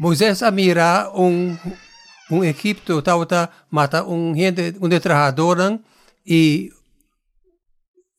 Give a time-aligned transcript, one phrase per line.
[0.00, 0.50] Moisés a
[1.14, 1.54] um,
[2.30, 5.78] um Egito, tauta, mata um gente, um trabajador
[6.26, 6.72] e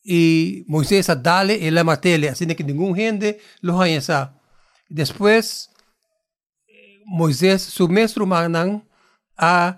[0.05, 4.31] e Moisés a dale e lama matele assim que nenhum gente lo conheça.
[4.88, 5.70] Depois,
[7.07, 8.24] Moisés, seu mestre
[9.36, 9.76] a,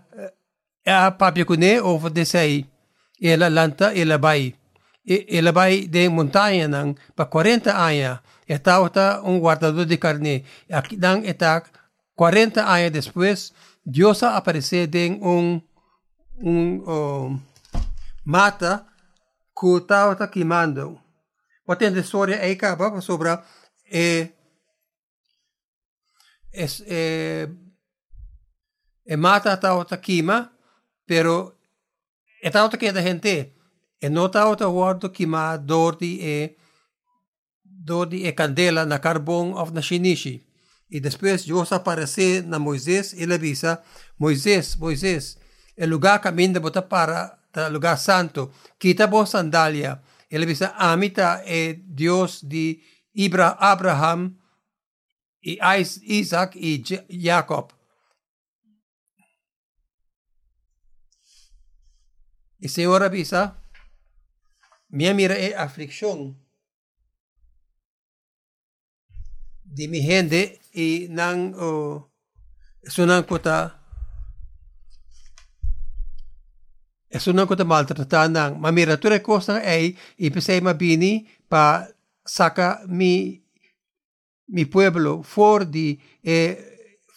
[0.85, 2.65] a papicune ou desse
[3.21, 4.53] e Ela lanta, a vai.
[5.05, 6.67] E, a vai de montanha
[7.15, 8.19] para 40 anos.
[8.49, 8.81] E está
[9.23, 10.43] um guardador de carne.
[10.69, 11.63] Aqui não está
[12.15, 13.53] 40 anos depois,
[13.85, 15.61] Deus apareceu em um
[16.37, 17.39] um uh,
[18.25, 18.85] mata
[19.57, 20.99] que estava queimando.
[21.65, 23.29] Potente história aí acaba sobre
[23.89, 24.33] eh,
[26.51, 27.47] es, eh,
[29.05, 30.51] e mata estava queima,
[31.05, 31.57] pero
[32.41, 33.53] estava queima gente.
[34.01, 36.57] E não estava guardo queimar dor de e
[37.63, 40.52] dor de e candela na carvão ou na.
[40.93, 43.81] e depois Deus aparece na Moisés e le avisa,
[44.15, 45.39] Moisés, Moisés,
[45.75, 50.03] é lugar camino bota para o lugar santo, quita a sandália.
[50.29, 52.79] Y le avisa, Amita é Deus de
[53.59, 54.37] Abraham,
[55.41, 55.57] y
[56.03, 57.73] Isaac e Jacob.
[62.59, 63.57] E Y Señor avisa,
[64.89, 66.37] minha mira é eh, aflição
[69.75, 72.09] de mi gente e nang oh,
[72.85, 73.57] sunan ko ta
[77.25, 81.85] sunan ko ta maltratar nang mamira tu recosta ei e pensei mabini pa
[82.25, 83.41] saca mi
[84.53, 86.53] mi pueblo for di eh,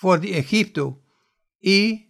[0.00, 1.02] for di Egipto
[1.60, 2.06] y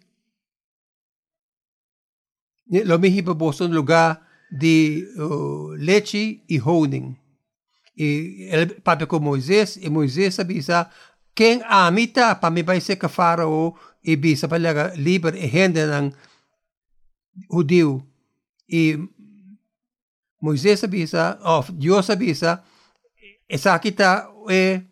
[2.71, 7.17] lo mihi pa boson lugar de uh, leche e honing.
[7.97, 10.91] E el papi con Moisés, y Moisés avisa
[11.37, 16.13] quien amita pamibayse ka farao ibisa palaga liber e ihende ng
[17.53, 18.01] Hudiw.
[18.69, 18.97] I
[20.41, 22.65] Moises abisa, of oh, Diyos abisa,
[23.49, 24.85] isa kita eh,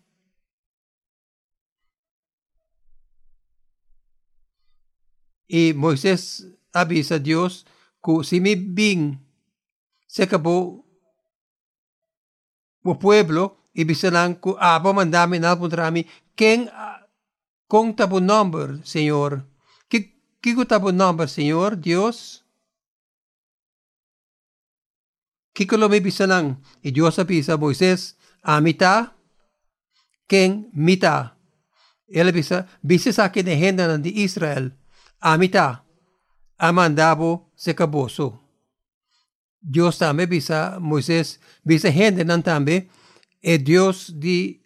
[5.48, 7.68] i Moises abisa Diyos
[8.00, 9.20] ku simibing
[10.08, 10.83] sekabo
[12.84, 16.04] o pueblo ibisanan ko abo mandami na puntrami
[16.36, 16.68] ken
[17.64, 19.42] kung tabo number, Señor.
[20.44, 22.44] Kiko tabo number, Señor, Dios.
[25.56, 29.16] Kiko lo may bisanang, i Dios apisa Moises, amita,
[30.28, 31.40] ken mita.
[32.04, 34.68] Ela bisa, bisa sa akin ng di Israel,
[35.24, 35.88] amita,
[36.60, 38.43] amandabo se kaboso.
[39.64, 42.88] Dios tambe bisa Moisés bisa gente nan tambe
[43.40, 44.60] e Dios di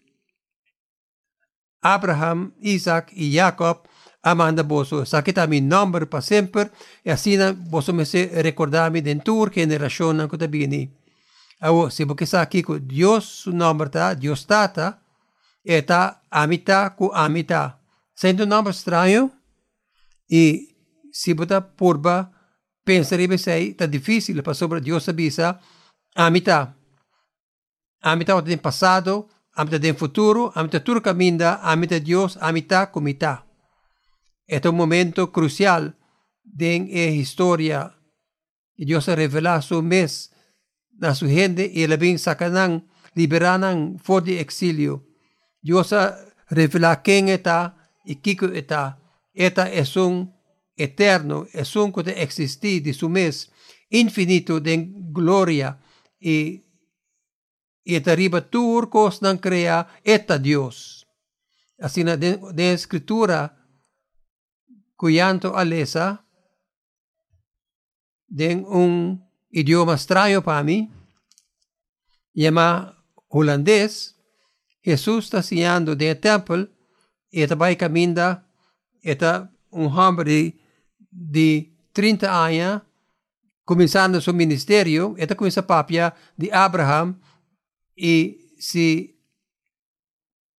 [1.80, 3.86] Abraham, Isaac e Jacob
[4.22, 5.04] amanda boso.
[5.04, 6.70] Sakita mi number pa sempre
[7.04, 10.90] e asina boso me se recordami den tur generacion nan kutabini.
[11.60, 15.02] Awo, se porque sa aqui ko Dios su number ta, Dios tata,
[15.64, 17.78] eta amita ku amita.
[18.14, 19.30] Sendo nome estranho
[20.30, 20.74] e
[21.12, 22.30] se botar purba
[22.88, 25.60] pensarebbe sei ta difficile para sobre Deus sabisa
[26.14, 26.74] a mitad.
[28.00, 32.38] A mitad del pasado, a mitad del futuro, a mitad tudo caminda, a mitad Dios,
[32.40, 33.44] a mitad com mitad.
[34.46, 35.92] Este é um momento crucial
[36.42, 37.92] de a história
[38.74, 40.32] e Deus revela su mes
[40.98, 45.04] na su gente e ele vem sacanan, liberanan fora de exílio.
[45.60, 45.92] Deus
[46.46, 47.76] revela quem está
[48.06, 48.96] e que está.
[49.34, 50.37] Esta é um
[50.78, 53.50] eterno es un de existir de su mes
[53.90, 55.78] infinito de gloria
[56.20, 56.64] y
[57.88, 61.06] y arriba tur cos nan crea eta Dios.
[61.80, 63.64] Así de, de escritura
[64.94, 66.22] cuyanto alesa
[68.26, 70.90] de un idioma extraño para mí,
[72.34, 74.14] llama holandés,
[74.82, 76.68] Jesús está enseñando de templo,
[77.30, 78.46] y está caminda,
[79.00, 80.58] está un hombre
[81.18, 82.82] de 30 anos,
[83.64, 87.16] começando seu ministério, esta começa a papia de Abraham,
[87.96, 89.14] e se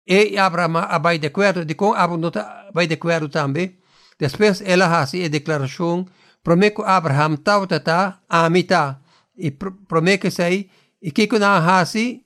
[0.06, 2.32] e Abraham vai de acordo, de com Abraham
[2.74, 3.78] vai de acordo também,
[4.18, 6.06] depois ela faz a declaração,
[6.44, 8.98] promete Abraham tal tata a mitad,
[9.38, 10.70] e promete sei,
[11.02, 12.22] e que a faz,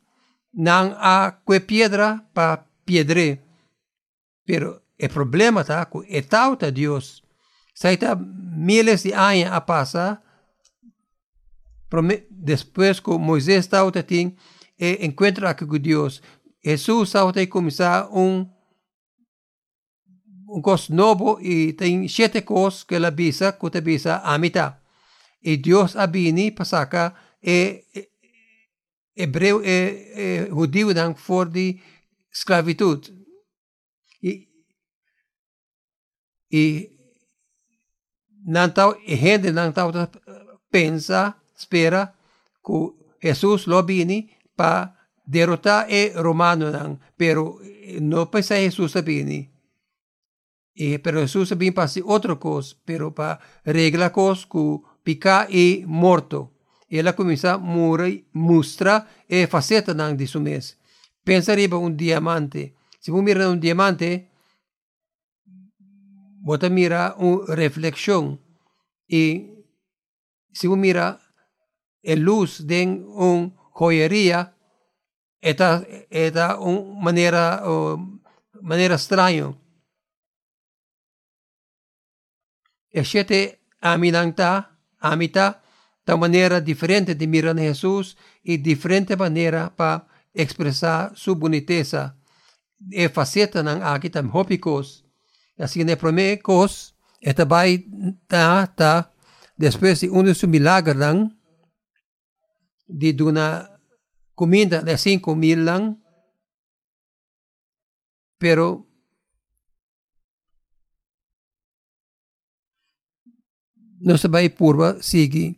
[0.53, 3.41] não há que pedra para pedre,
[4.45, 7.23] pero o problema tá, que é tal Deus,
[7.73, 10.21] Saída miles de anos a passar,
[12.29, 14.35] depois que Moisés estava aqui,
[14.79, 16.21] e encontra aqui com Deus.
[16.63, 18.49] Jesus estava a começar um
[20.53, 24.75] um cos novo e tem sete coisas que ele avisa, que ele avisa a mitad.
[25.41, 28.09] E Deus abini para sacar e, e
[29.15, 31.81] hebreu e, e judeu dan for de
[32.31, 33.11] esclavitud.
[34.21, 34.47] E,
[36.51, 36.92] e
[38.45, 39.91] nantau, e gente nantau
[40.69, 42.13] pensa, spera,
[42.63, 44.95] que Jesus lo bini pa
[45.25, 47.59] derrotar e romano nan, pero
[47.99, 49.49] no pensa Jesus bini.
[50.75, 55.83] E, pero Jesus bini pa si outra cosa, pero pa regla cosa que pica e
[55.85, 56.51] morto.
[56.89, 60.77] Ela comienza a mostrar e faceta di su mes.
[61.23, 62.75] Pensa un diamante.
[62.99, 64.29] Se você mira un diamante,
[66.43, 68.41] você mira una reflexión.
[69.07, 69.65] Y
[70.51, 71.19] si você mira
[72.01, 74.55] el luz de una joyería,
[75.41, 77.63] esta esta una manera
[78.61, 79.57] manera extraña.
[82.91, 85.63] E siete aminanta, amita,
[86.05, 92.15] da manera diferente de mirar a Jesús y diferente manera para expressar sua boniteza.
[92.91, 95.02] E faceta ng akitam hopikos.
[95.57, 97.85] Assim, ne prome kos, eta bay
[98.27, 99.13] ta ta,
[99.57, 101.29] después de uno su milagre lang,
[102.87, 103.79] de duna
[104.35, 105.65] comida de cinco mil
[108.37, 108.85] pero
[114.01, 115.55] no sabay purba sigi.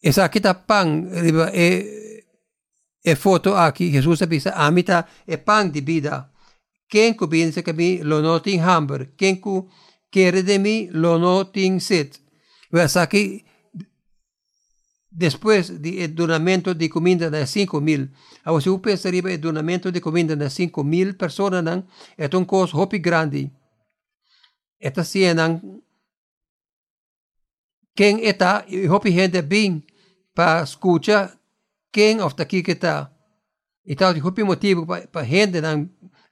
[0.00, 2.14] Esa kita pang, diba, e
[3.02, 6.30] e foto aqui, Jesus avisa, amita e pan di vida.
[6.88, 9.68] Quem comienza que mi lo notin hamburg, quem cu
[10.10, 12.18] quiere de mí lo notin sit.
[12.70, 13.44] Ves aquí,
[15.10, 18.12] después del donamento de comida de 5 mil,
[18.44, 21.84] ahora si usted pensa el donamento de comida de 5 mil personas,
[22.16, 23.50] es un cosa hopi grande.
[24.78, 25.82] Esta cienan,
[27.94, 29.84] quem está, hopi gente bem
[30.34, 31.40] para escuchar
[31.90, 33.10] quem of daqui que está.
[33.84, 35.60] Então, o que motivo para gente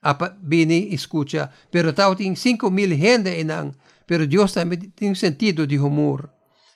[0.04, 3.72] não bini escucha, pero tal tem 5 mil gente e não,
[4.06, 6.30] pero Deus também tem um sentido de humor.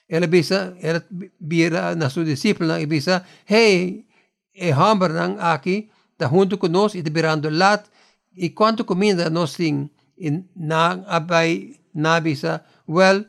[0.07, 1.05] Ela bisa, ela
[1.39, 4.05] vira na sua discípula e bisa, hey,
[4.55, 7.85] e hamber não aqui, está junto conosco e liberando lat,
[8.35, 13.23] e quanto comida nós temos, e na abay, na bisa, well,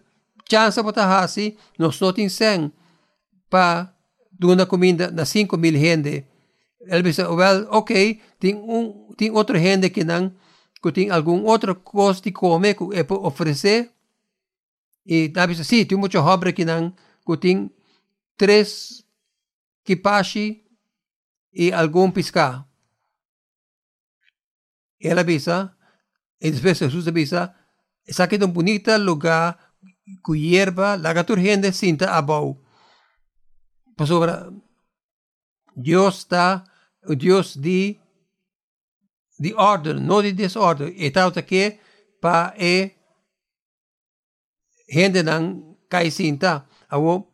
[0.49, 2.39] chance para hasi, nós não temos
[3.51, 3.93] para
[4.31, 6.25] duna comida na 5 mil gente.
[6.81, 10.35] Ele disse, well, ok, tem, um, tem outra gente que não,
[10.83, 13.93] que tem algum outra coisa de comer que é para oferecer.
[15.05, 16.19] E ele disse, sim, tem muita
[16.55, 16.91] que não,
[17.27, 17.71] que tem
[18.39, 19.05] três
[19.85, 20.65] kipashi
[21.53, 22.67] e algum pescar.
[24.99, 25.51] Ela disse,
[26.41, 27.37] e depois Jesus disse,
[28.09, 29.75] essa aqui um bonito lugar,
[30.23, 32.57] com hierba, lá que a gente sinta a boa.
[33.99, 34.51] Pues obra,
[35.77, 36.65] Dios está,
[37.19, 38.01] Dios di,
[39.41, 40.93] de the order, not the disorder.
[40.95, 41.81] Itaw take
[42.21, 42.93] pa e
[44.87, 46.67] hende ng kaisinta.
[46.91, 47.27] Awo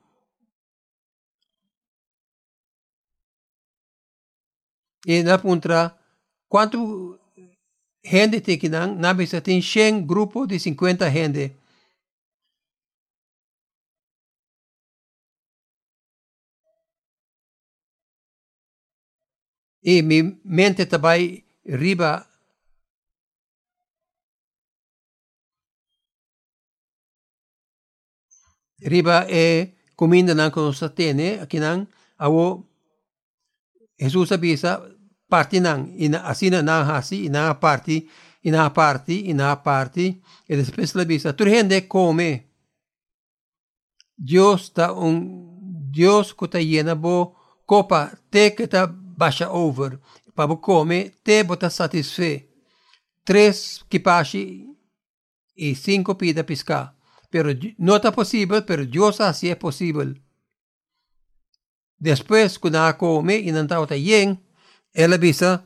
[5.07, 5.97] e na ponta
[6.49, 7.19] quanto
[8.05, 11.57] gente tem que não, na vez tem 100 grupo de 50 gente
[19.83, 22.27] E minha mente também riba.
[28.79, 31.87] Riba e comida nan ko sa tene akinan
[32.19, 32.63] awo.
[33.99, 34.85] Jesus abisa
[35.29, 38.07] parti nan ina asina na hasi ina parti
[38.45, 42.47] ina parti ina parti e después la bisa tu gente come.
[44.17, 45.47] Dios ta un
[45.91, 47.35] Dios te llena bo
[47.67, 49.99] copa te que ta baixa over
[50.37, 52.49] para come te bota satisfe.
[53.25, 54.69] Tres kipashi
[55.57, 56.95] y cinco pida pescar.
[57.31, 60.23] Pero no está posible, pero Dios así es posible.
[61.99, 64.47] Después, cuando come y está bien,
[64.93, 65.65] él avisa,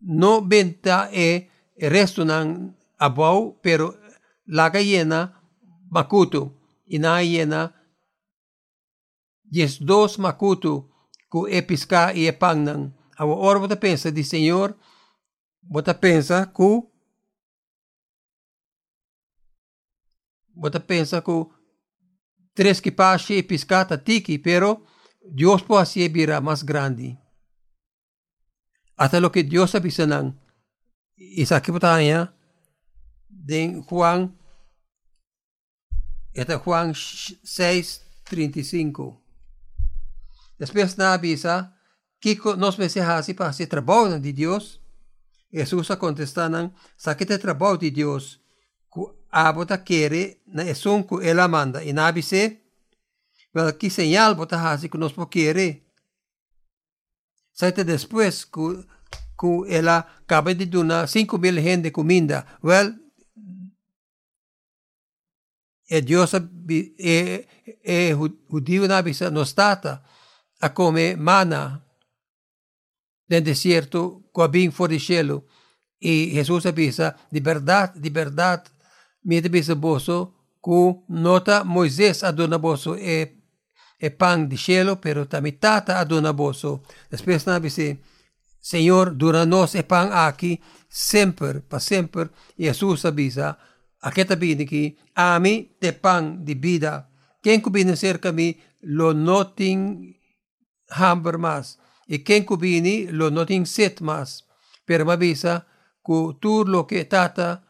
[0.00, 3.98] no venta e resto nan abau, pero
[4.46, 5.42] la llena
[5.90, 6.54] makutu.
[6.86, 7.74] Y na llena,
[9.50, 10.88] yes dos makutu
[11.28, 12.32] ku e pisca e e
[13.16, 14.76] Agora você pensa, diz Senhor,
[15.62, 16.82] você pensa que.
[20.54, 21.30] Você pensa que
[22.54, 24.86] três que passe e piscata tiki, pero
[25.22, 27.18] Deus pode ser vira mais grande.
[28.96, 30.34] Até o que Deus avisa não.
[31.16, 31.98] Isso aqui está
[33.28, 34.32] de Juan,
[36.34, 39.22] este é Juan 6, 35.
[40.58, 41.72] Después na avisa,
[42.18, 44.80] Kiko nos así para hacer trabajo de Dios.
[45.50, 48.42] Jesús contestanan, saquete trabajo de Dios,
[48.92, 51.82] que abota quiere, na esun que ela manda.
[51.84, 52.62] E na avise,
[53.54, 55.86] well, que señal bota hace que nos quiere.
[57.52, 58.86] Saite después que,
[59.38, 62.44] que ela acaba de dar 5 mil gente comida.
[62.62, 62.94] Well,
[65.88, 66.32] e Deus
[66.68, 67.46] e,
[67.82, 68.12] e
[68.48, 71.85] judío na avisa nos a comer mana
[73.28, 75.44] deserto com bem fora do cielo.
[76.00, 78.64] E Jesus avisa, de verdade, de verdade,
[79.24, 83.32] me avisa bolso, que nota Moisés adona bolso é,
[84.00, 86.80] é pão de cielo, pero também tata adona bolso.
[87.10, 87.96] Depois na avisa,
[88.60, 92.30] Senhor, dura nós é pão aqui, sempre, para sempre.
[92.58, 93.56] E Jesus avisa,
[94.02, 97.08] aqui também aqui, a mim te pão de vida.
[97.42, 100.14] Quem combina cerca mim, lo noting
[100.90, 101.78] hamber mas.
[102.06, 104.46] E quem cubini lo noting set mas.
[104.86, 105.66] Per mabisa
[106.02, 107.66] ku tur lo que tata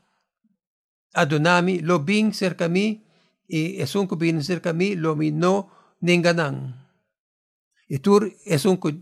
[1.16, 3.00] adonami lo bing cerca mi
[3.49, 5.71] e esun kubini cerca mi lo mi no
[6.05, 6.76] ninganang.
[7.88, 8.93] E tur esun ku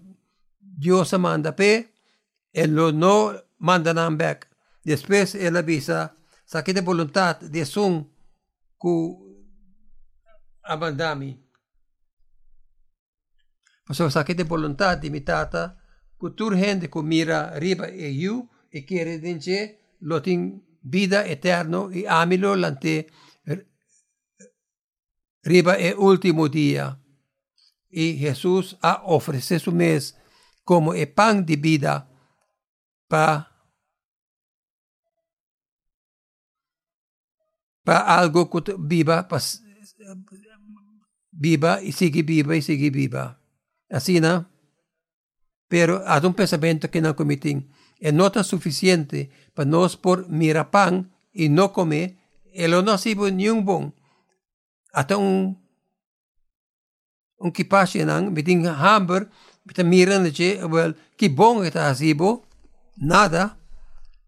[0.59, 1.91] Dios manda pe
[2.55, 4.47] e lo no mandanang back.
[4.85, 6.15] Después el avisa
[6.45, 8.07] sa que de voluntad de esun
[8.79, 9.19] ku
[10.63, 11.44] abandami.
[13.85, 15.77] Pasó saque de voluntad limitata,
[16.17, 22.07] cultura gente que mira riba e you e quiere dinche lo tin vida eterno e
[22.09, 23.07] amilo lante
[25.43, 26.99] riba e último día.
[27.91, 30.17] Y Jesús ha ofrecido su mes
[30.65, 32.11] como el pan de vida
[33.07, 33.55] para
[37.85, 39.39] pa algo que viva, pa,
[41.31, 43.44] viva y sigue viva y sigue viva.
[43.91, 44.49] Así, ¿no?
[45.69, 47.71] Pero haz un pensamiento que no comitín.
[47.99, 52.17] Es nota suficiente para nos por mirar pan y no comer.
[52.53, 53.95] El no sibo ni un bon.
[54.93, 55.65] Hasta un
[57.45, 59.29] un kipasje nang miting hamburg
[59.63, 62.45] met een miran de well ki bon está asibo
[62.97, 63.59] nada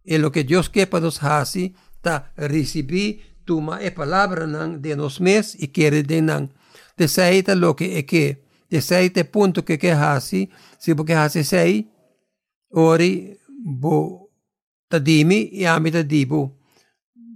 [0.05, 4.97] y lo que Dios quiere para nos hasi ta recibir tuma e palabra nang de
[4.97, 6.53] nos mes y quiere de nang
[6.97, 11.45] de saita lo que es que de sete punto que que hasi si porque hasi
[11.45, 11.91] sei
[12.71, 14.31] ori bo
[14.89, 16.59] tadimi e amita dibu.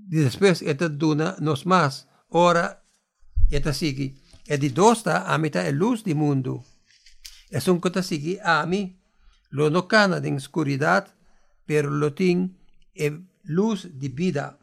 [0.09, 2.83] Después eta duna nos mas ora
[3.51, 4.15] eta sigi
[4.47, 6.65] e di dosta amita e luz di mundo.
[7.51, 8.99] Es un kota sigi ami
[9.51, 11.15] lo no cana de oscuridad
[11.65, 12.59] pero lo tin
[12.95, 13.11] e
[13.45, 14.59] luz di vida.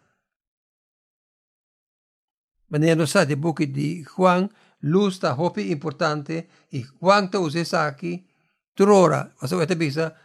[2.68, 6.50] Maneno sa di buki di Juan luz ta hopi importante.
[6.72, 8.28] Y cuanto uses aquí,
[8.74, 10.16] trora, o sea, te bisa,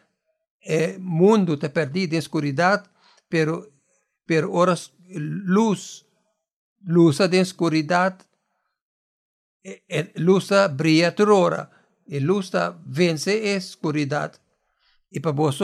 [0.61, 2.91] el mundo te perdí de oscuridad,
[3.29, 3.69] pero,
[4.27, 6.07] pero horas luz,
[6.81, 8.21] luz de oscuridad,
[10.15, 11.71] luz brilla trora,
[12.07, 12.53] y luz
[12.85, 14.41] vence oscuridad.
[15.11, 15.63] Y para vos,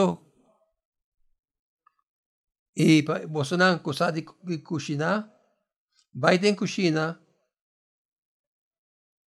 [2.75, 4.25] y para vos no cosa de
[4.63, 5.33] cocina,
[6.13, 7.21] vai en cocina,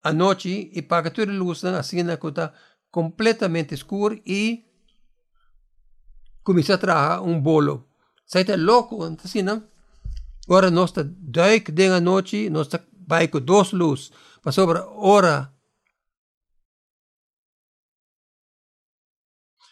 [0.03, 2.53] a noite e paga toda luz cena que está
[2.91, 4.65] completamente escuro e
[6.43, 7.89] começa a trazer um bolo.
[8.27, 9.67] Sai tá louco, assim não?
[10.47, 12.79] Agora nós está duik de a noite, nós está
[13.29, 14.11] com duas luzes,
[14.43, 15.53] para sobre hora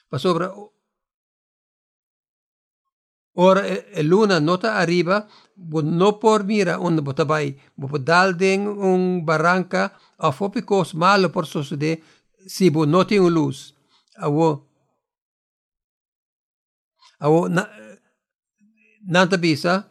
[0.09, 0.49] para sobre
[3.38, 11.32] Ora, e luna nota arriba, Bunopor mira un botabay bopodalding un barranca a fopicos malo
[11.32, 12.02] por sucede
[12.46, 13.75] si bunoti un luz.
[14.16, 14.68] Awo
[17.18, 17.64] awo na
[19.08, 19.88] nanta bisa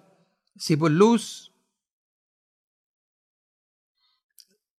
[0.58, 1.50] si bu luz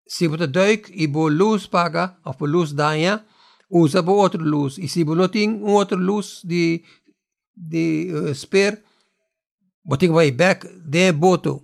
[0.07, 3.25] si bu ta døyk i bu luz paga a bu luz danja
[3.69, 6.85] usa bu otro luz i si bu noting un otro luz di
[7.57, 8.86] di eh, uh, sper
[9.88, 11.62] But way back de boto.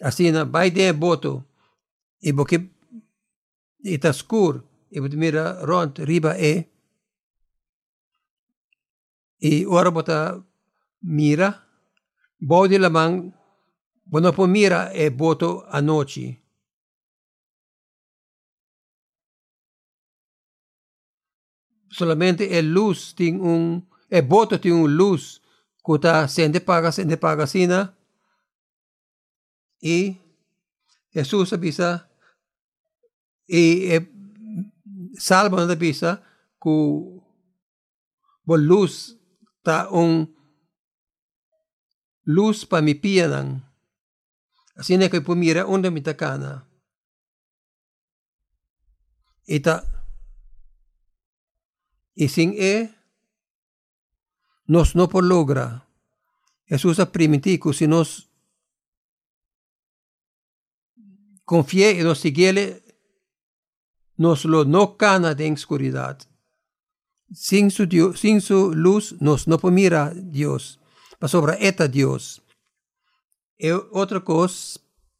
[0.00, 1.44] Asina by de boto.
[2.22, 2.70] E boke
[3.82, 6.70] ita skur e mira ront riba e.
[9.38, 10.40] E ora bota
[11.02, 11.66] mira.
[12.38, 16.40] Bodi la bono po mira e boto a noci.
[21.90, 25.38] solamente è luz tiene un e bota ti un luz
[25.82, 27.94] kuta sende para sende para sina
[29.80, 30.18] i
[31.14, 32.10] Jesus abisa
[33.46, 33.96] i e,
[35.18, 36.18] salmo na abisa
[36.58, 36.74] ku
[38.42, 39.14] bo luz
[39.62, 40.26] ta taong
[42.26, 43.62] luz pa mi piyanang
[44.78, 46.64] asin kay pumira unda mi mitakana
[49.50, 49.82] ita
[52.14, 52.99] ising e
[54.70, 55.84] nos no por logra.
[56.70, 58.30] Ha primitico si nos
[61.44, 62.80] confie y nos siguiere,
[64.16, 66.18] nos lo no cana de oscuridad.
[67.32, 70.78] Sin su, Dios, sin su luz nos no mira Dios,
[71.18, 72.40] pa sobra eta Dios.
[73.58, 74.78] E otra cosa,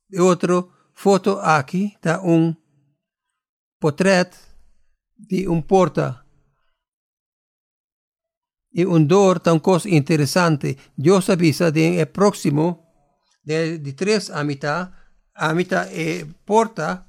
[0.09, 2.57] e otro foto aquí da un
[3.81, 4.31] portrait
[5.17, 6.25] de un porta
[8.73, 10.77] y un dor tan cosa interesante.
[10.97, 12.87] Dios avisa de el próximo,
[13.43, 14.93] de, de tres a mitad,
[15.35, 17.07] a mitad e porta,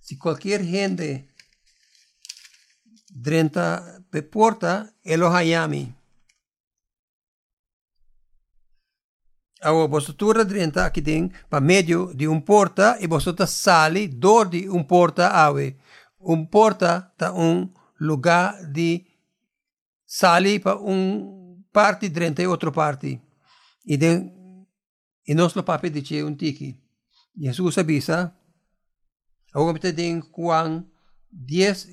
[0.00, 1.28] si cualquier gente
[3.12, 5.94] drenta pe porta, el hayami.
[9.62, 14.70] Agora, vosotros drenta aqui tem para meio de um porta e vosotros sale dor de
[14.70, 15.76] um porta ave.
[16.18, 17.68] Um porta tá um
[18.00, 19.04] lugar de
[20.10, 23.20] sali pa un parti drente otro parti.
[23.84, 24.32] Y, de,
[25.24, 26.76] y nos lo papi dice un tiki.
[27.38, 28.36] Jesús avisa,
[29.52, 30.90] ahora me en Juan
[31.30, 31.88] 10,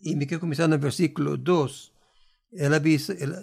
[0.00, 1.92] y me quiero comenzar en el versículo 2.
[2.52, 3.34] Él avisa, él,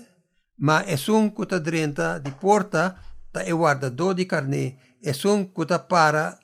[0.58, 5.88] ma es un cuta drenta di porta ta e guardador di carne, es un cuta
[5.88, 6.40] para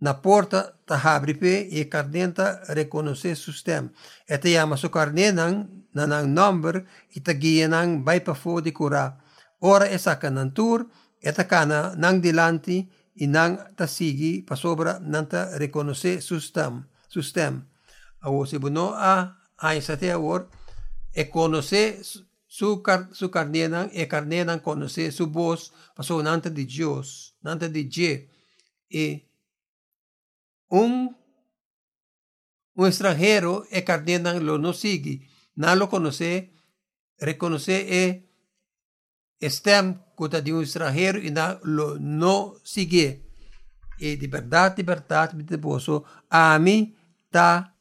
[0.00, 3.90] na porta ta habripe e carnenta reconoce sustem.
[4.26, 6.82] Eta yama su carnenan na nang number
[7.14, 9.14] itagiya nang bay pa fo di kura.
[9.62, 10.90] Ora esa kanantur,
[11.22, 12.84] eta kana nang dilanti
[13.22, 16.84] inang tasigi pasobra nanta reconoce sustem.
[17.08, 17.62] sustem.
[18.26, 20.10] Awo si buno a ay sa te
[21.14, 22.02] e conoce
[22.46, 27.86] su, car, su carnenan, e carnenan conoce su voz, paso nanta di Dios, nanta di
[27.86, 28.28] Je.
[28.88, 29.28] E
[30.68, 31.14] un
[32.74, 35.22] un extranjero e carnenan lo no sigue
[35.56, 36.50] na lo conoce,
[37.18, 38.22] reconoce e
[39.40, 43.22] estem kuta de um estrangeiro e na lo no sigue.
[43.98, 46.94] E de verdade, de verdade, de posso, a mim
[47.30, 47.72] tá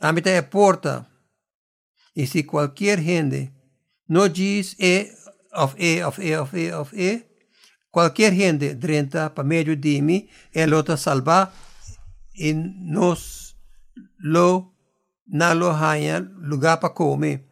[0.00, 1.06] a mim tá é porta.
[2.14, 3.52] E se qualquer gente
[4.08, 5.10] não diz e
[5.52, 7.26] of e of e of e of e,
[7.90, 11.52] qualquer gente drenta para meio de mim, ela está salva
[12.36, 13.56] e nos
[14.18, 14.73] lo
[15.26, 17.44] nalo hanya lugar para comer.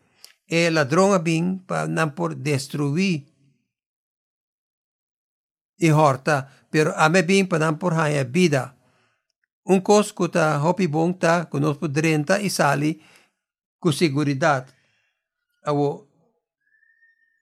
[0.49, 3.27] E ladrão bem para não por destruir
[5.79, 8.77] e horta, pero ame bem para não por hanya vida.
[9.67, 13.03] Um cos que tá hopi bom tá conosco drenta e sali
[13.81, 14.73] com seguridade.
[15.65, 16.09] Awo,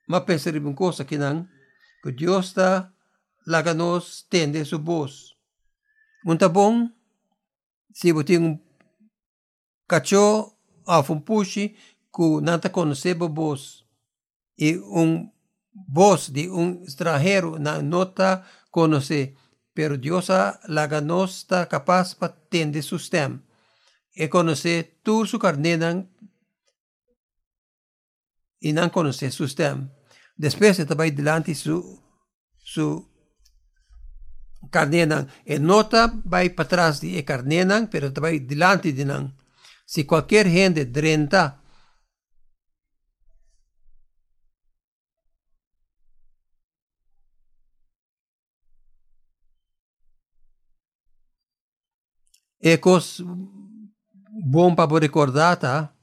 [0.07, 1.47] ma pensar um coisa que não,
[2.03, 2.91] que Deus está
[3.45, 5.35] laganos tende su voz.
[6.39, 6.89] Tá bom,
[7.93, 8.37] se você
[9.91, 11.65] cachorro af un pushi
[12.15, 13.61] ku nanta conoceba vos
[14.55, 14.69] e
[15.01, 15.09] un
[15.97, 18.29] voz de un extranjero na nota
[18.69, 19.21] conoce
[19.73, 23.31] pero Diosa laga nosta capaz pa tende sustem
[24.21, 24.73] e conoce
[25.03, 25.97] tu su carnenan
[28.67, 29.89] e nan conoce sustem
[30.35, 31.75] después se tabai delante su
[32.73, 32.87] su
[34.69, 39.40] carnenan e nota vai para trás de e carnenan pero tabai delante de nan
[39.91, 41.59] si cualquier gente drenta
[52.61, 53.25] é coisa
[54.53, 55.93] bom para recordar, tá?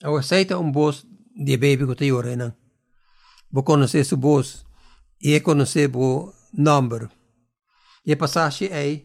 [0.00, 2.56] Eu aceito um boss de baby que te ora, não?
[3.50, 4.64] Vou conhecer seu boss
[5.20, 7.08] e conhecer o number.
[8.04, 9.02] E a passagem é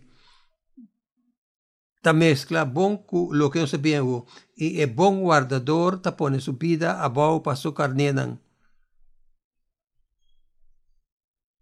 [2.02, 4.24] ta mescla bom com lo que não sabemos
[4.58, 8.40] e é bom guardador ta pone sua vida abaixo para sua carnenan.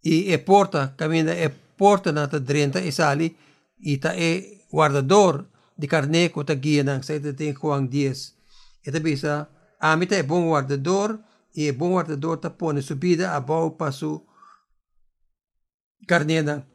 [0.04, 2.39] E é porta, caminha é porta na ta
[2.80, 3.36] e sali
[3.80, 8.36] e ta é guardador de carne ko ta guia nang sa ita tem Juan 10.
[8.86, 11.19] Ita bisa, amita é bom guardador
[11.56, 14.21] e é bom guardador ta pone sua vida abaixo para sua
[16.08, 16.68] Carnena.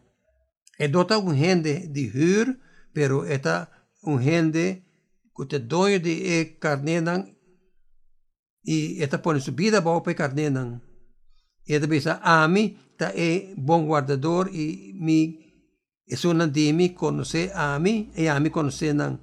[0.79, 2.59] E dota un gente de hur
[2.93, 3.71] pero esta
[4.03, 4.85] un gente
[5.37, 7.37] que te dueño de e carnenan
[8.63, 10.83] y esta pone su vida bajo pe carnenan.
[11.65, 15.39] Y esta bisa a mí ta e buen guardador y mi
[16.07, 19.21] es una de mí conoce a mí y a mí conoce nan.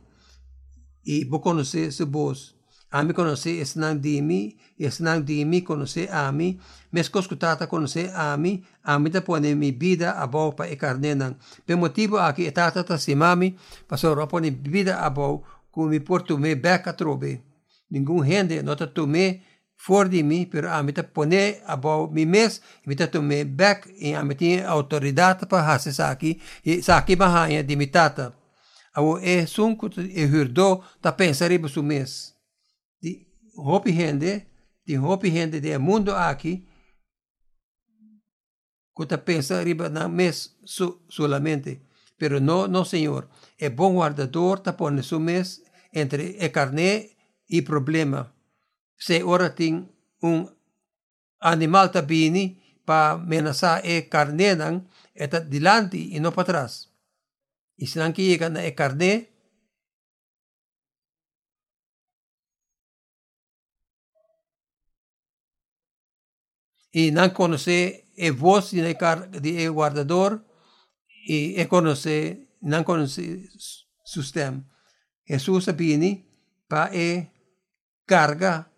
[1.04, 2.56] Y vos conoce su voz.
[2.90, 4.22] A mí conoce es nan de
[4.80, 6.60] e senão de mim conhecer a mim,
[6.92, 10.72] mas que escutar conhecer a mim, a mim da põe mi vida a bom para
[10.72, 11.36] encarnar.
[11.66, 13.56] Pelo motivo aqui a está é a mim,
[13.88, 17.42] para só a põe vida a bom, como me porto me a trobe.
[17.90, 19.42] Ningún rende nota tu me
[19.76, 23.44] fora de mim, pero a mim põe a bom mi mes, a mim tu me
[23.46, 27.88] bec e a mim autoridade para fazer isso aqui, e isso aqui bahanha de mim
[27.88, 28.34] tata.
[28.94, 32.34] Ao é sunco e hurdo, ta pensaribus o mês.
[33.02, 34.42] De roupa e renda,
[34.88, 36.66] di hopi gente de mundo aqui,
[38.96, 41.84] que pensa riba na mes su, solamente.
[42.18, 43.30] Pero no, no, Senhor.
[43.60, 47.12] É bom guardador, ta pone su mes entre e carne
[47.48, 48.34] e problema
[48.98, 49.86] se ora ting
[50.22, 50.50] un
[51.40, 56.90] animal tabini pa menasa e carne nang eta dilanti e no patras.
[57.78, 59.30] Isinang kiyikan na e carne
[66.92, 68.82] y nan conoce e voz de,
[69.42, 70.46] de guardador
[71.08, 73.50] y e conoce nan conoce
[74.04, 74.64] sistema.
[75.26, 76.26] Jesús sabini
[76.68, 77.32] pa e
[78.06, 78.72] carga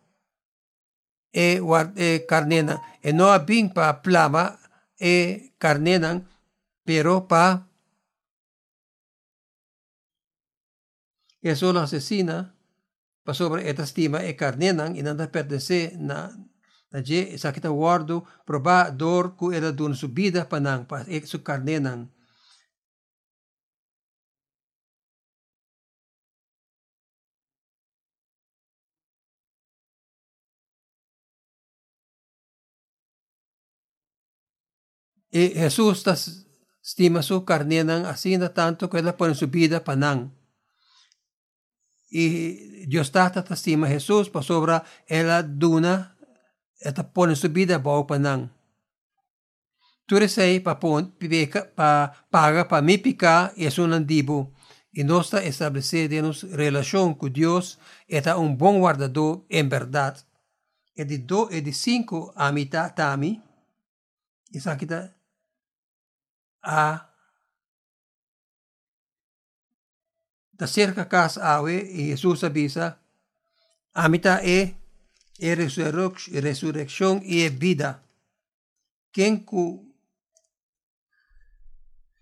[1.32, 1.62] e,
[1.96, 2.82] e carnena.
[3.02, 4.60] E no abing pa plama
[5.00, 6.28] e carnenan,
[6.84, 7.70] pero pa
[11.42, 12.56] eso la asesina
[13.24, 16.34] pa sobre esta estima e carnenan e nanda pertence na
[16.90, 22.10] Tadje sakita wardo proba dor ku ela dun subida panang pas ek su karnenang.
[35.30, 36.22] E Jesus tas
[36.82, 40.34] stima su karnenang asina tanto que ela pon subida panang.
[42.10, 42.26] E
[42.90, 46.18] Dios tata ta stima Jesus pa sobra ela duna
[46.80, 48.50] eta ponen su vida bao panang.
[50.06, 54.54] Turesei pa pon pibeca pa paga pa mi pica es un andibo
[54.92, 60.18] e nosta establecer de nos relación com Dios eta un bom guardado en verdad.
[60.96, 63.40] E di do e di cinco amita tami
[64.52, 65.14] e sakita
[66.64, 67.06] a
[70.52, 73.00] da cerca casa awe e Jesus abisa
[73.94, 74.79] amita e
[75.40, 78.04] e resurrección e vida.
[79.12, 79.46] Quien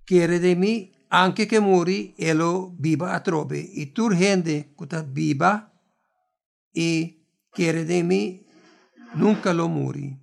[0.06, 3.60] quiere de mí, anche che muri, e lo viva a trobe.
[3.60, 5.74] E tur gente cuta viva
[6.74, 8.46] e quiere de mí,
[9.16, 10.16] nunca lo muri.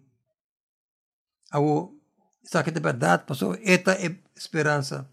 [1.51, 1.95] Awo
[2.43, 3.97] saque de verdade passou esta
[4.37, 5.11] esperança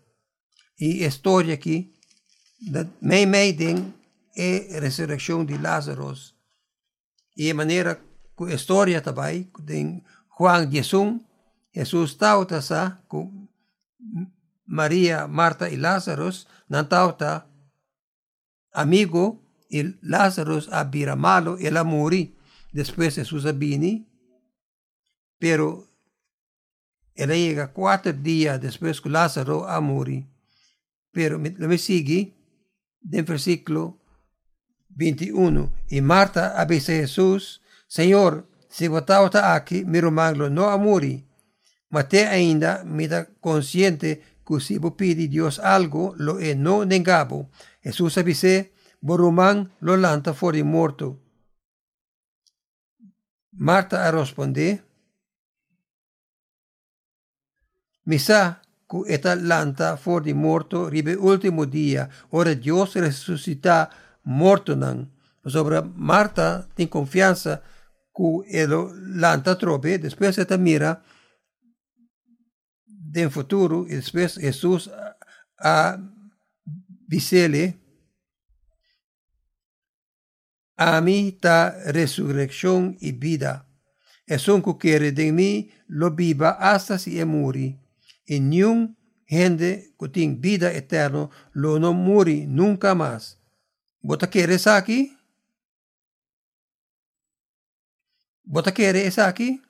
[0.79, 1.93] e história aqui
[2.59, 3.93] da mei mei den
[4.35, 6.13] é a ressurreição de Lázaro
[7.41, 7.91] e a maneira
[8.35, 9.79] que a história também de
[10.35, 11.21] Juan Jesus
[11.77, 13.21] Jesus tauta sa com
[14.79, 16.29] Maria, Marta e Lázaro
[16.69, 17.45] não tauta
[18.83, 19.23] amigo
[19.69, 22.23] e Lázaro abira malo e ela morre
[22.73, 23.93] depois Jesus abini
[25.39, 25.91] pero
[27.15, 30.25] Ela llega cuatro días después que Lázaro a morir.
[31.11, 32.33] Pero me sigue
[33.01, 34.00] del versículo
[34.95, 35.71] 21.
[35.89, 41.25] Y Marta avisa a Jesús, Senhor, se você está aqui, meu irmão não a morir.
[41.89, 47.49] Mas ainda me da consciente que se vos pide Deus algo, lo é não negabo.
[47.83, 48.65] Jesus avisa,
[49.01, 51.19] Borumán lo lanta fora morto.
[53.51, 54.83] Marta a responder,
[58.03, 63.89] Misa cu eta lanta for di morto ribe ultimo dia, ora Dios resucita
[64.23, 65.11] morto nan.
[65.45, 67.61] Sobre Marta tem confiança
[68.11, 71.01] cu elo lanta trobe, después eta mira
[72.85, 74.89] den futuro e después Jesus
[75.57, 75.97] a
[77.07, 77.79] visele
[80.77, 83.67] a mí ta resurrección y vida.
[84.25, 87.79] Es un quiere de mí lo viva hasta si e muri
[88.25, 93.40] e nenhum gente que tem vida eterna lo não morre nunca mais.
[94.03, 95.15] Bota querer isso aqui?
[98.43, 99.61] Bota querer isso aqui?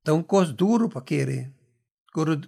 [0.00, 1.52] Então, coisa duro para querer,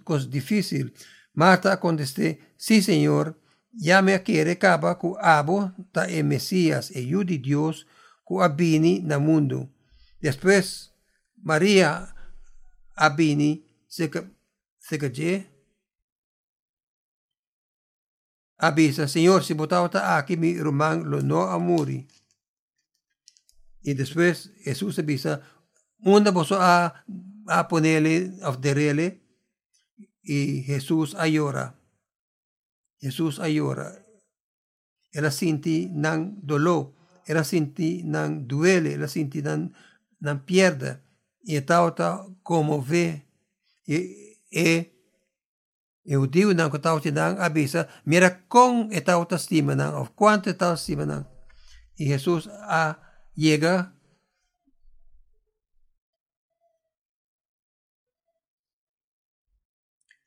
[0.03, 0.91] coisa difícil.
[1.33, 3.35] Marta contestou, sim, Senhor,
[3.73, 7.85] ya me quiere caba ku abo ta e Mesías e yu di Dios
[8.25, 9.69] ku abini na mundo.
[10.19, 10.91] Después,
[11.37, 12.13] María
[12.95, 14.23] abini se que
[14.79, 15.09] se que
[18.57, 22.07] avisa, Señor, si botaba aquí mi lo no amuri.
[23.81, 25.41] Y después Jesús avisa,
[25.99, 27.05] una vos a,
[27.47, 28.57] a ponerle, a
[30.23, 31.79] y Jesús ayora.
[32.99, 34.03] Jesús ayora.
[35.11, 36.93] Era sinti nang dolo,
[37.25, 39.71] era sinti nang duele, era sinti nang,
[40.19, 41.01] nang pierda.
[41.43, 41.95] Y estaba
[42.43, 43.25] como ve.
[43.85, 44.96] Y, y
[46.07, 50.71] Eu digo-não que Eudiu nang não, tinang abisa, mirakong itaw tastima nang, ou quanto itaw
[50.71, 51.27] tastima nang.
[51.99, 52.95] E Jesus a
[53.35, 53.91] llega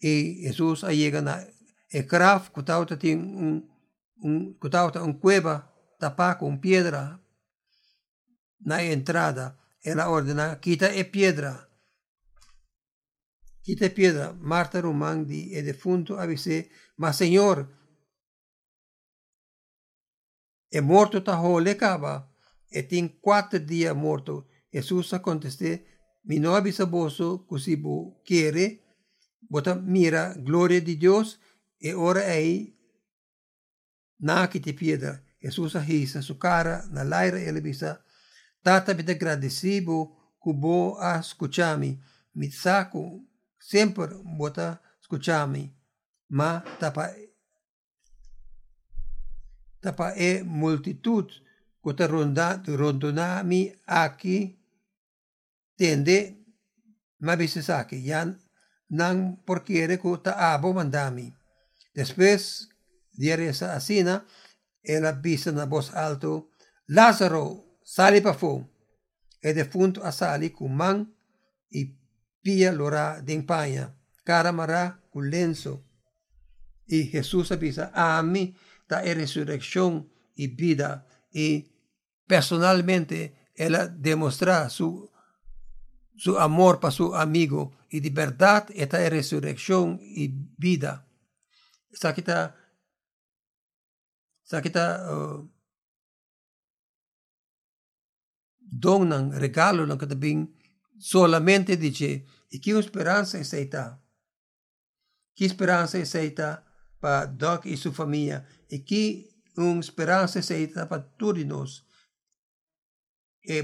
[0.03, 1.41] e Jesus a llega na
[1.89, 3.65] e craf kutaw tatin um
[4.21, 5.65] un kutaw ta um cueva
[5.99, 7.19] tapa com pedra,
[8.61, 9.57] na entrada.
[9.83, 11.70] Ela ordena, quita e pedra.
[13.63, 14.33] Quita piedra.
[14.33, 17.79] Marta Román di e defunto avise ma Señor
[20.69, 22.29] e morto ta le cava
[22.69, 25.85] e tin quattro dia morto Jesús contesté
[26.23, 28.81] mi no avisa boso così bu quiere
[29.39, 31.39] bota mira gloria di Dios
[31.77, 32.79] e ora ei
[34.21, 35.21] nakiti piedra.
[35.39, 38.05] Jesus ahisa su cara na laira ele bisa
[38.63, 41.99] tata bita agradecibo kubo a escuchami
[42.35, 43.30] mit saco
[43.61, 45.71] sempre vuota, scusami,
[46.33, 47.13] ma tapa,
[49.81, 51.31] tapa e multitud,
[51.79, 54.59] quota rondonami a chi
[55.77, 56.45] tende,
[57.19, 58.37] ma bisesaki, yan
[58.91, 61.33] nan porchiere quota abo mandami.
[61.95, 62.69] Después,
[63.13, 64.25] dire esa asina,
[64.81, 66.51] e la vista na voz alto,
[66.87, 68.67] Lazaro, sali pa fu,
[69.39, 71.07] e defunto a sali cuman,
[71.69, 72.00] i
[72.43, 75.85] pia lora de paña, cara mará cu lenzo.
[76.87, 78.57] Y Jesús avisa, a mí
[78.89, 81.07] e resurrección y vida.
[81.31, 81.71] Y
[82.27, 85.09] personalmente él demuestra su,
[86.17, 87.73] su amor para su amigo.
[87.89, 91.07] Y de verdad esta es resurrección y vida
[91.93, 92.55] sa kita
[94.47, 95.39] sa kita uh,
[98.71, 100.47] don ng regalo ng katabing
[101.01, 104.01] solamente dice e que esperança é esta
[105.35, 106.65] que esperança é esta
[107.01, 111.83] para Doc e sua família e que uma esperança é esta para todos nós
[113.43, 113.59] e,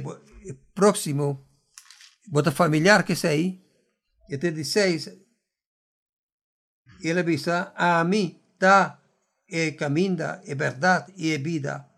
[0.48, 1.46] e próximo
[2.28, 3.62] bota familiar que sei
[4.28, 4.74] e te diz
[7.00, 9.02] ele avisa a mí ta
[9.46, 11.92] e caminda e verdad y e vida.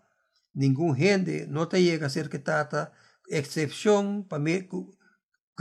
[0.53, 2.93] Ningún gente no te llega a ser que tata
[3.27, 4.67] excepción pa me,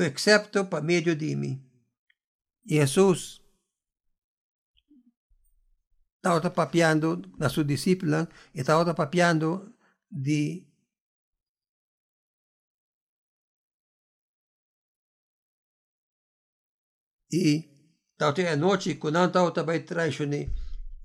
[0.02, 1.62] excepto por meio de mim.
[2.66, 3.40] Jesus
[6.16, 9.74] estava papiando na sua discípula, estava papiando
[10.11, 10.66] de
[17.30, 17.68] e
[18.16, 20.54] taute a noite quando estava também traicionei né?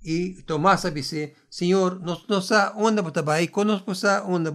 [0.02, 4.52] e Tomás disse Senhor nós não sa onde você vai quando nós onde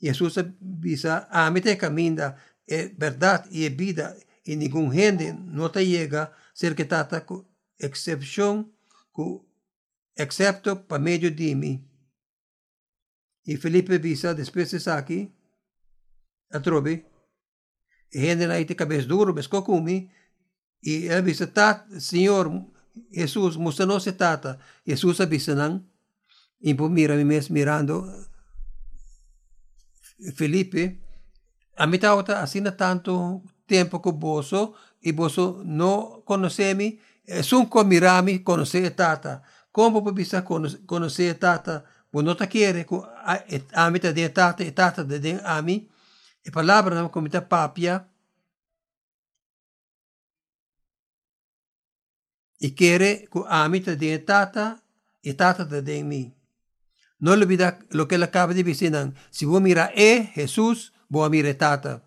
[0.00, 2.36] Jesus disse a ah, mete caminha
[2.68, 5.80] é verdade e é vida, e nenhum gente não te
[6.54, 7.20] ser que tata
[9.12, 9.44] com
[10.16, 11.84] excepto para meio de mim.
[13.46, 15.32] E Felipe bisa, depois de aqui,
[16.50, 17.04] a trobe,
[18.12, 20.10] e gente na ite cabeça duro, besco cumi,
[20.80, 21.50] Y él dice,
[21.98, 22.52] Señor
[23.10, 24.58] Jesús, no se tata.
[24.84, 25.52] Jesús dice,
[26.60, 28.08] y pues mira, me mirando
[30.34, 31.00] Felipe,
[31.76, 34.54] a mí está haciendo tanto tiempo con vos
[35.00, 39.42] y vos no conocemi, es un comirami conocer tata.
[39.72, 40.34] ¿Cómo puedes
[40.86, 41.84] conocer tata?
[42.10, 42.86] Vos no te quiere,
[43.74, 45.88] a mí te de tata y tata de a mí.
[46.44, 48.08] Y palabra como te papia,
[52.58, 54.82] y quiere que amita de tata
[55.22, 56.34] y tata de mí.
[57.18, 58.92] No olvida lo que le acaba de decir.
[59.30, 62.02] Si vos mira e Jesús, boa retata.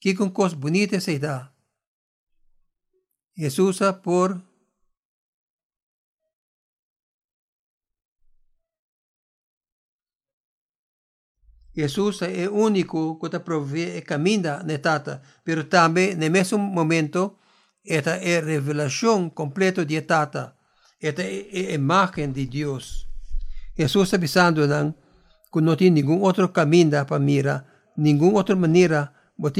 [0.00, 1.52] Que com coisa bonita se dá.
[3.36, 4.40] Jesus por
[11.78, 17.38] Jesus é único que te provê e caminha na tata, pero também, no mesmo momento,
[17.86, 20.56] esta é a revelação completa de tata,
[21.00, 23.06] esta é a imagem de Deus.
[23.76, 24.62] Jesus avisando
[25.52, 27.64] que não tem nenhum outro caminho para mirar,
[27.98, 29.54] ninguna otra manera para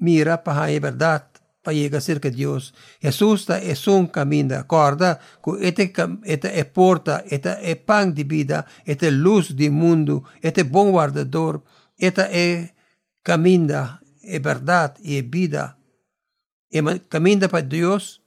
[0.00, 1.28] mira para la verdad,
[1.62, 2.74] para llegar cerca de Dios.
[3.00, 5.72] Jesús es un camino, acorda que
[6.24, 10.70] este, es porta, este es pan de vida, este es luz del mundo, este es
[10.70, 11.62] buen guardador,
[11.96, 12.74] este es
[13.22, 15.78] camino, es verdad y es vida.
[16.70, 18.22] El camino para Dios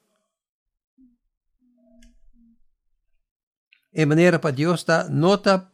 [3.95, 5.71] en manera para Dios está nota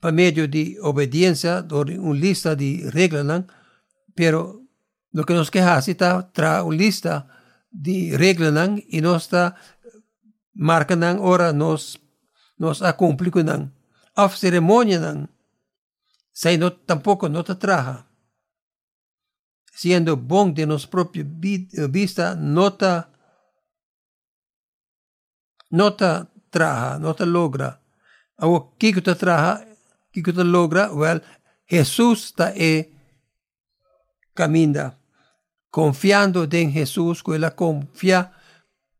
[0.00, 3.44] por medio de obediencia, o una lista de reglas,
[4.14, 4.62] pero
[5.12, 7.26] lo que nos queja está tra una lista
[7.70, 9.56] de reglas y nos está
[10.54, 12.00] marcando ahora nos
[12.56, 13.32] nos a cumplir
[14.14, 15.28] Af ceremonia
[16.32, 18.06] se no tampoco no te traja.
[19.72, 23.10] Siendo bon de nos propio vista, nota
[25.70, 27.80] nota traja, no te logra.
[28.36, 29.64] O que te traja,
[30.12, 31.22] que te logra, well,
[31.66, 32.90] Jesús está e
[34.34, 34.98] camina
[35.70, 38.32] confiando en Jesús, que ela confia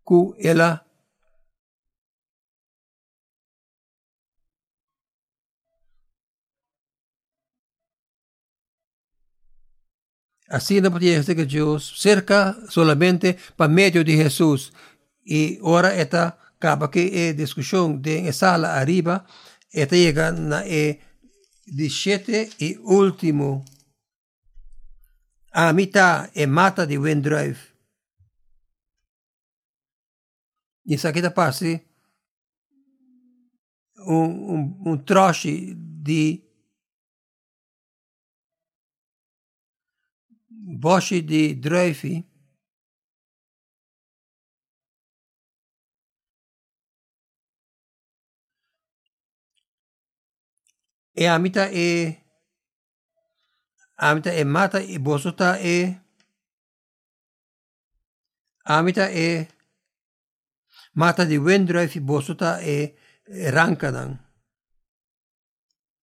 [0.07, 0.87] que ela
[10.49, 14.73] Así no podía ser que Dios cerca solamente para medio de Jesús.
[15.25, 19.25] Y ahora está acaba que a discussão de sala arriba
[19.71, 21.01] e Tegana e
[21.65, 23.65] discete e ultimo
[25.53, 27.69] a metà e mata di Windrive.
[30.83, 31.89] Mi sa che da passi
[34.07, 36.49] un, un, un troci di
[40.79, 42.30] voci di Dreyfi
[51.21, 51.89] e amita e
[54.09, 55.77] amita e mata e bosota e
[58.65, 59.49] amita e
[60.95, 62.97] mata di wendrive bosota e
[63.55, 64.11] rankanan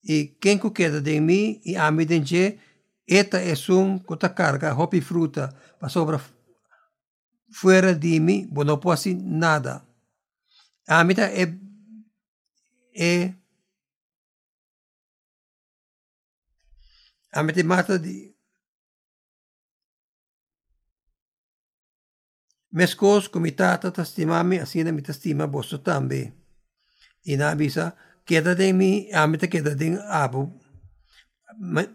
[0.03, 2.60] e quem que queda de mim e amidenje
[3.08, 5.49] eta es un cota carga hopi fruta
[5.80, 6.19] para sobra
[7.49, 9.86] fuera de mim não posso nada.
[10.88, 11.43] Amita e
[12.93, 13.34] e
[17.39, 18.34] avete amato Dio.
[22.69, 26.32] Mes scos comitata tastimami asinami tastima bosso tambi.
[27.21, 30.60] In abisa chedate mi queda chedate abu.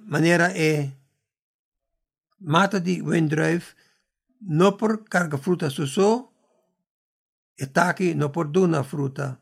[0.07, 0.98] Maniera e
[2.38, 3.64] mata di windrive,
[4.48, 6.33] no por carga frutta su so
[7.55, 9.41] e tacchi no por duna frutta.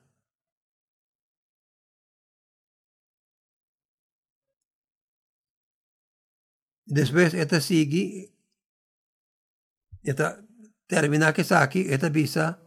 [6.91, 8.35] Después esta sigue,
[10.03, 10.45] esta
[10.89, 12.61] termina que saque, esta visa,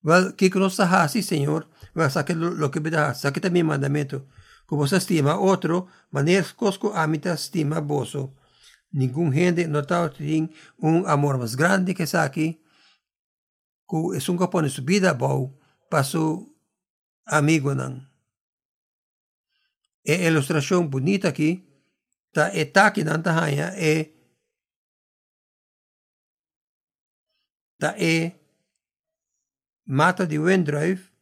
[0.00, 2.80] well, que nos así, Señor, well, saque lo, que
[3.14, 4.28] saque también mandamento,
[4.64, 8.36] como se estima otro, maneras cosco amita estima boso.
[8.92, 12.62] Ningún gente no tiene un amor más grande que saque,
[13.88, 15.18] que es un que pone su vida
[15.90, 16.56] para su
[17.24, 17.74] amigo.
[17.74, 18.08] Nan.
[20.04, 21.71] E ilustración bonita aquí,
[22.32, 23.94] Tá, etaki danta haya e.
[27.78, 28.32] Tá e.
[29.84, 31.12] Mata de Wendrive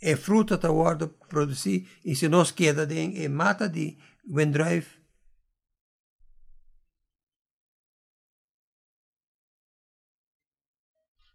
[0.00, 3.96] é fruta da guarda produzir e se nós queda de é mata de
[4.28, 4.88] Wendrive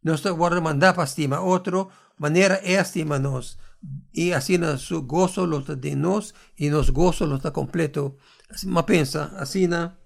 [0.03, 3.57] nós guarda mandar para cima outro maneira é estima nós
[4.11, 8.17] y así su gozo lo de nos y nos gozo lo está completo.
[8.49, 9.99] Así ma pensa, así na,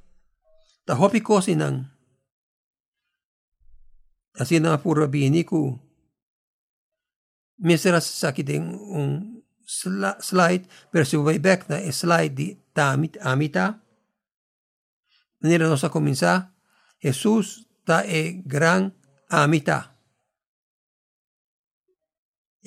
[0.86, 1.98] ta hopi cosinan.
[4.34, 5.80] Así na pura bini ku.
[7.58, 13.82] Misera sa den un slide, pero si voy back na slide di tamit amita.
[15.40, 16.54] Manera nos a comenzar,
[17.00, 18.94] Jesús ta e gran
[19.30, 19.95] amita.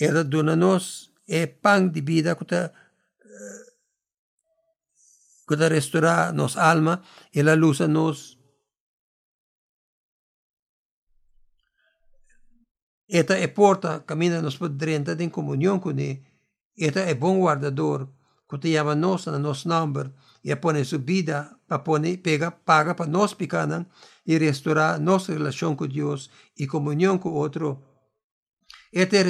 [0.01, 2.73] Ela dona-nos é pão de vida que está
[5.49, 7.03] que está restaurar nossa alma,
[7.35, 8.37] ela luz a.
[13.11, 16.23] Esta é porta, caminha nos por dentro em comunhão com ele.
[16.79, 18.07] Esta é bom guardador,
[18.49, 20.13] que te chama nós na nosso nome,
[20.45, 23.87] e põe sua vida para pone, pega, paga para nós pecanan
[24.27, 27.83] e restaurar nossa relação com Deus e comunhão com outro
[28.93, 29.23] esta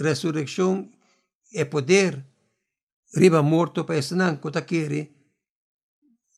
[0.00, 0.90] ressurreição
[1.54, 2.24] é poder
[3.14, 5.16] riba morto para ensinar que aquele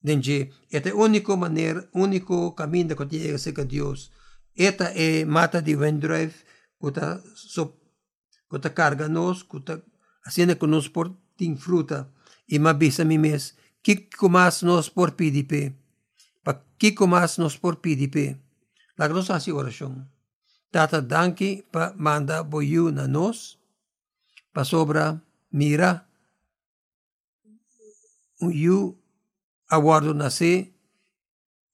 [0.02, 4.10] Denji, esta é a única maneira, único caminho que tem que ser Deus.
[4.56, 6.34] Esta é mata de Wendrive,
[6.80, 7.74] que está so,
[8.48, 9.80] que carga nos, que está
[10.24, 12.08] fazendo que nós por tem fruta.
[12.48, 15.74] E me avisa a mim mesmo, que comas nos por PDP?
[16.44, 18.36] Para que comas nos por PDP?
[18.96, 20.06] La grossa oração
[20.70, 23.58] tata danki pa manda boiu na nos
[24.52, 26.06] pa sobra mira
[28.40, 28.98] you
[29.68, 30.74] aguardo nací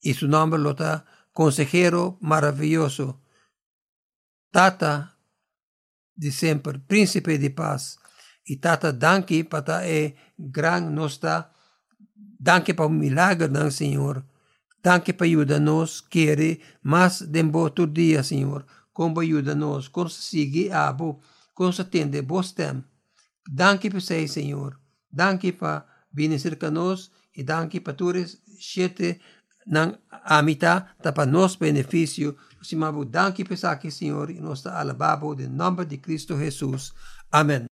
[0.00, 3.20] y su nombre lo está consejero maravilloso,
[4.50, 5.18] tata
[6.14, 7.98] de siempre, príncipe de paz.
[8.44, 11.52] Y tata danke para e gran nosta,
[12.38, 14.24] danke para un milagro del Señor.
[14.82, 18.66] Danke para ayudarnos, quiere más de todo día, Señor.
[18.94, 19.20] Como
[20.08, 21.20] sigue abo,
[21.52, 22.82] como se atende vos tem.
[23.46, 24.80] Danke para você, Senhor.
[25.12, 29.20] Danke para vir cerca nos e danke para todos sete
[29.66, 32.36] nang amita para nos benefício.
[32.62, 36.94] Simabu danke para aqui, Senhor, e nos alababo de nome de Cristo Jesus.
[37.30, 37.73] Amém.